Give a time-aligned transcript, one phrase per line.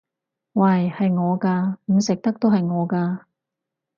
[0.53, 0.89] 喂！
[0.89, 1.77] 係我㗎！
[1.85, 3.19] 唔食得都係我㗎！